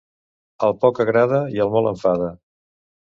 [0.67, 2.31] El poc agrada i el molt enfada.